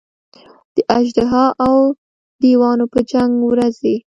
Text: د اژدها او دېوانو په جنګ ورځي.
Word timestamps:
د 0.75 0.77
اژدها 0.99 1.45
او 1.65 1.77
دېوانو 2.41 2.85
په 2.93 2.99
جنګ 3.11 3.31
ورځي. 3.49 3.95